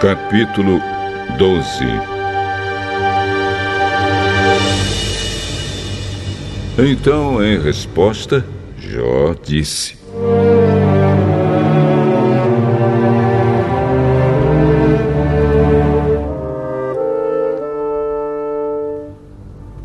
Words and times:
Capítulo 0.00 0.80
12 1.36 1.84
Então, 6.78 7.44
em 7.44 7.58
resposta, 7.58 8.46
Jó 8.78 9.34
disse: 9.44 9.98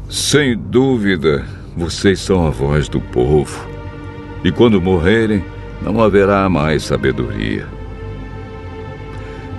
Sem 0.07 0.55
dúvida, 0.55 1.43
vocês 1.75 2.19
são 2.19 2.45
a 2.45 2.51
voz 2.51 2.87
do 2.87 3.01
povo, 3.01 3.67
e 4.43 4.51
quando 4.51 4.79
morrerem, 4.79 5.43
não 5.81 5.99
haverá 5.99 6.47
mais 6.47 6.83
sabedoria. 6.83 7.65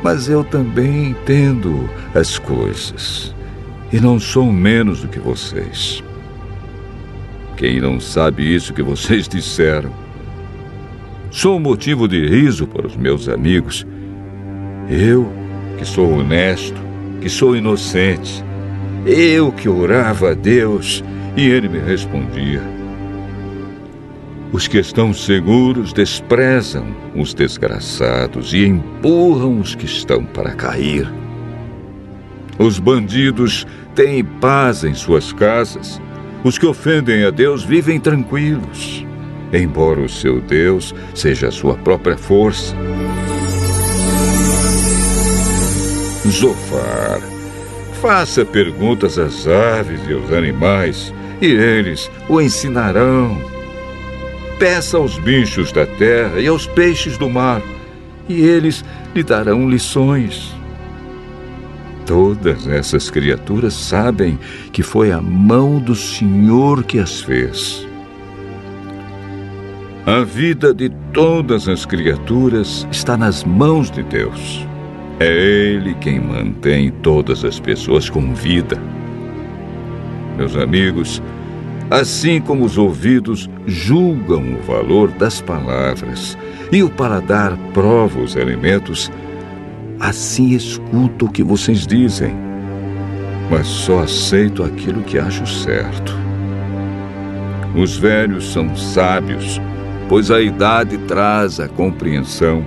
Mas 0.04 0.28
eu 0.28 0.44
também 0.44 1.08
entendo 1.08 1.88
as 2.14 2.38
coisas, 2.38 3.34
e 3.90 3.98
não 3.98 4.20
sou 4.20 4.52
menos 4.52 5.00
do 5.00 5.08
que 5.08 5.18
vocês. 5.18 6.04
Quem 7.56 7.80
não 7.80 7.98
sabe 7.98 8.54
isso 8.54 8.74
que 8.74 8.82
vocês 8.82 9.26
disseram? 9.26 9.90
Sou 11.30 11.58
motivo 11.58 12.06
de 12.06 12.22
riso 12.28 12.66
para 12.66 12.86
os 12.86 12.94
meus 12.94 13.30
amigos. 13.30 13.86
Eu, 14.90 15.32
que 15.78 15.86
sou 15.86 16.18
honesto, 16.18 16.78
que 17.22 17.30
sou 17.30 17.56
inocente, 17.56 18.44
eu 19.06 19.50
que 19.50 19.70
orava 19.70 20.32
a 20.32 20.34
Deus 20.34 21.02
e 21.34 21.46
ele 21.46 21.66
me 21.66 21.78
respondia. 21.78 22.60
Os 24.54 24.68
que 24.68 24.78
estão 24.78 25.12
seguros 25.12 25.92
desprezam 25.92 26.86
os 27.12 27.34
desgraçados 27.34 28.54
e 28.54 28.64
empurram 28.64 29.58
os 29.58 29.74
que 29.74 29.84
estão 29.84 30.24
para 30.24 30.54
cair. 30.54 31.12
Os 32.56 32.78
bandidos 32.78 33.66
têm 33.96 34.22
paz 34.24 34.84
em 34.84 34.94
suas 34.94 35.32
casas. 35.32 36.00
Os 36.44 36.56
que 36.56 36.66
ofendem 36.66 37.24
a 37.24 37.30
Deus 37.30 37.64
vivem 37.64 37.98
tranquilos, 37.98 39.04
embora 39.52 40.00
o 40.00 40.08
seu 40.08 40.40
Deus 40.40 40.94
seja 41.16 41.48
a 41.48 41.50
sua 41.50 41.74
própria 41.74 42.16
força. 42.16 42.76
Zofar, 46.28 47.20
faça 48.00 48.44
perguntas 48.44 49.18
às 49.18 49.48
aves 49.48 50.00
e 50.08 50.12
aos 50.12 50.32
animais, 50.32 51.12
e 51.42 51.46
eles 51.46 52.08
o 52.28 52.40
ensinarão 52.40 53.52
Peça 54.58 54.96
aos 54.96 55.18
bichos 55.18 55.72
da 55.72 55.86
terra 55.86 56.40
e 56.40 56.46
aos 56.46 56.66
peixes 56.66 57.18
do 57.18 57.28
mar, 57.28 57.60
e 58.28 58.40
eles 58.40 58.84
lhe 59.14 59.22
darão 59.22 59.68
lições. 59.68 60.54
Todas 62.06 62.66
essas 62.68 63.10
criaturas 63.10 63.74
sabem 63.74 64.38
que 64.72 64.82
foi 64.82 65.10
a 65.10 65.20
mão 65.20 65.78
do 65.78 65.94
Senhor 65.94 66.84
que 66.84 66.98
as 66.98 67.20
fez. 67.22 67.86
A 70.06 70.22
vida 70.22 70.74
de 70.74 70.90
todas 71.14 71.66
as 71.66 71.86
criaturas 71.86 72.86
está 72.92 73.16
nas 73.16 73.42
mãos 73.42 73.90
de 73.90 74.02
Deus. 74.02 74.66
É 75.18 75.32
Ele 75.32 75.94
quem 75.94 76.20
mantém 76.20 76.90
todas 76.90 77.42
as 77.42 77.58
pessoas 77.58 78.10
com 78.10 78.34
vida. 78.34 78.78
Meus 80.36 80.56
amigos, 80.56 81.22
Assim 81.90 82.40
como 82.40 82.64
os 82.64 82.78
ouvidos 82.78 83.48
julgam 83.66 84.54
o 84.54 84.62
valor 84.62 85.10
das 85.12 85.40
palavras 85.40 86.36
e 86.72 86.82
o 86.82 86.88
paladar 86.88 87.56
prova 87.74 88.20
os 88.20 88.36
alimentos, 88.36 89.12
assim 90.00 90.50
escuto 90.50 91.26
o 91.26 91.30
que 91.30 91.42
vocês 91.42 91.86
dizem, 91.86 92.34
mas 93.50 93.66
só 93.66 94.00
aceito 94.00 94.64
aquilo 94.64 95.02
que 95.02 95.18
acho 95.18 95.46
certo. 95.46 96.16
Os 97.76 97.96
velhos 97.96 98.52
são 98.52 98.74
sábios, 98.74 99.60
pois 100.08 100.30
a 100.30 100.40
idade 100.40 100.96
traz 101.06 101.60
a 101.60 101.68
compreensão. 101.68 102.64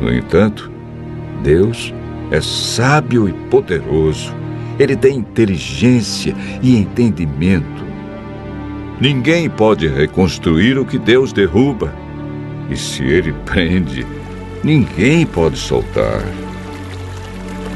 No 0.00 0.12
entanto, 0.12 0.70
Deus 1.42 1.92
é 2.30 2.40
sábio 2.40 3.28
e 3.28 3.32
poderoso 3.50 4.34
ele 4.78 4.96
tem 4.96 5.18
inteligência 5.18 6.34
e 6.62 6.76
entendimento. 6.76 7.84
Ninguém 9.00 9.48
pode 9.48 9.86
reconstruir 9.86 10.78
o 10.78 10.84
que 10.84 10.98
Deus 10.98 11.32
derruba. 11.32 11.92
E 12.70 12.76
se 12.76 13.02
ele 13.02 13.32
prende, 13.44 14.06
ninguém 14.64 15.24
pode 15.26 15.56
soltar. 15.56 16.22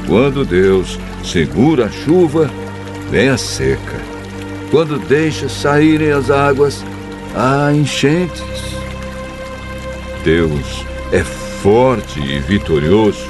Quando 0.07 0.43
Deus 0.43 0.99
segura 1.23 1.85
a 1.85 1.89
chuva, 1.89 2.49
vem 3.09 3.29
a 3.29 3.37
seca. 3.37 3.99
Quando 4.69 4.97
deixa 4.99 5.47
saírem 5.47 6.11
as 6.11 6.29
águas, 6.29 6.83
há 7.35 7.71
enchentes. 7.73 8.43
Deus 10.23 10.85
é 11.11 11.23
forte 11.23 12.19
e 12.19 12.39
vitorioso. 12.39 13.29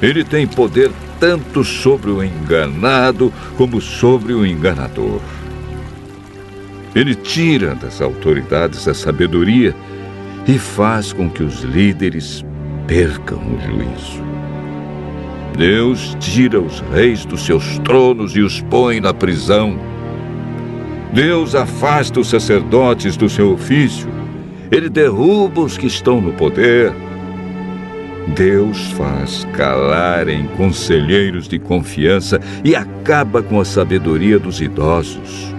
Ele 0.00 0.24
tem 0.24 0.46
poder 0.46 0.90
tanto 1.20 1.62
sobre 1.62 2.10
o 2.10 2.24
enganado 2.24 3.30
como 3.56 3.80
sobre 3.80 4.32
o 4.32 4.44
enganador. 4.44 5.20
Ele 6.94 7.14
tira 7.14 7.74
das 7.74 8.00
autoridades 8.00 8.88
a 8.88 8.94
sabedoria 8.94 9.76
e 10.48 10.58
faz 10.58 11.12
com 11.12 11.28
que 11.30 11.42
os 11.42 11.60
líderes 11.60 12.44
percam 12.86 13.38
o 13.38 13.60
juízo. 13.60 14.24
Deus 15.56 16.16
tira 16.18 16.58
os 16.58 16.80
reis 16.92 17.24
dos 17.26 17.44
seus 17.44 17.78
tronos 17.80 18.34
e 18.34 18.40
os 18.40 18.62
põe 18.62 18.98
na 18.98 19.12
prisão. 19.12 19.78
Deus 21.12 21.54
afasta 21.54 22.18
os 22.18 22.30
sacerdotes 22.30 23.16
do 23.16 23.28
seu 23.28 23.52
ofício. 23.52 24.08
Ele 24.70 24.88
derruba 24.88 25.60
os 25.60 25.76
que 25.76 25.86
estão 25.86 26.20
no 26.20 26.32
poder 26.32 26.92
Deus 28.28 28.92
faz 28.92 29.46
calarem 29.52 30.46
conselheiros 30.56 31.48
de 31.48 31.58
confiança 31.58 32.40
e 32.64 32.76
acaba 32.76 33.42
com 33.42 33.60
a 33.60 33.64
sabedoria 33.64 34.38
dos 34.38 34.60
idosos. 34.60 35.54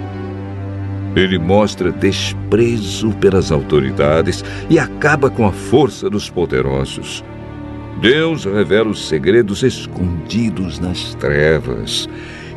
Ele 1.15 1.37
mostra 1.37 1.91
desprezo 1.91 3.11
pelas 3.17 3.51
autoridades 3.51 4.45
e 4.69 4.79
acaba 4.79 5.29
com 5.29 5.45
a 5.45 5.51
força 5.51 6.09
dos 6.09 6.29
poderosos. 6.29 7.23
Deus 7.99 8.45
revela 8.45 8.89
os 8.89 9.07
segredos 9.07 9.61
escondidos 9.61 10.79
nas 10.79 11.13
trevas 11.15 12.07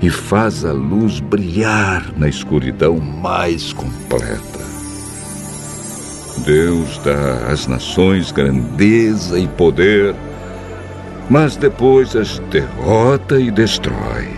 e 0.00 0.08
faz 0.08 0.64
a 0.64 0.72
luz 0.72 1.20
brilhar 1.20 2.12
na 2.16 2.28
escuridão 2.28 2.98
mais 2.98 3.72
completa. 3.72 4.53
Deus 6.38 6.98
dá 6.98 7.46
às 7.50 7.66
nações 7.66 8.32
grandeza 8.32 9.38
e 9.38 9.46
poder, 9.46 10.14
mas 11.30 11.56
depois 11.56 12.14
as 12.16 12.38
derrota 12.50 13.40
e 13.40 13.50
destrói. 13.50 14.28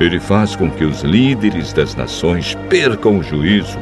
Ele 0.00 0.20
faz 0.20 0.54
com 0.54 0.70
que 0.70 0.84
os 0.84 1.02
líderes 1.02 1.72
das 1.72 1.94
nações 1.94 2.56
percam 2.68 3.18
o 3.18 3.22
juízo 3.22 3.78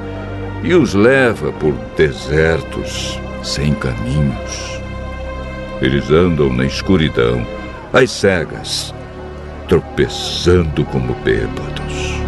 e 0.63 0.75
os 0.75 0.95
leva 0.95 1.53
por 1.53 1.75
desertos 1.97 3.21
sem 3.43 3.75
caminhos. 3.75 4.81
Eles 5.81 6.11
andam 6.11 6.53
na 6.53 6.65
escuridão, 6.65 7.47
às 7.93 8.11
cegas, 8.11 8.95
tropeçando 9.69 10.85
como 10.87 11.15
bêbados. 11.23 12.26